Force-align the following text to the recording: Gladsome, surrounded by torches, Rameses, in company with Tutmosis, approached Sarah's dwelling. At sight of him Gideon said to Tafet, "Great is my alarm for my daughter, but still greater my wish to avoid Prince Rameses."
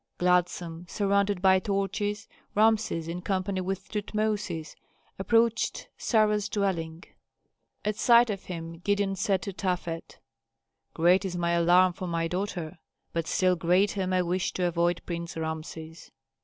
Gladsome, 0.17 0.87
surrounded 0.89 1.43
by 1.43 1.59
torches, 1.59 2.27
Rameses, 2.55 3.07
in 3.07 3.21
company 3.21 3.61
with 3.61 3.87
Tutmosis, 3.89 4.75
approached 5.19 5.89
Sarah's 5.95 6.49
dwelling. 6.49 7.03
At 7.85 7.97
sight 7.97 8.31
of 8.31 8.45
him 8.45 8.79
Gideon 8.79 9.15
said 9.15 9.43
to 9.43 9.53
Tafet, 9.53 10.17
"Great 10.95 11.23
is 11.23 11.37
my 11.37 11.51
alarm 11.51 11.93
for 11.93 12.07
my 12.07 12.27
daughter, 12.27 12.79
but 13.13 13.27
still 13.27 13.55
greater 13.55 14.07
my 14.07 14.23
wish 14.23 14.53
to 14.53 14.65
avoid 14.65 15.03
Prince 15.05 15.37
Rameses." 15.37 16.09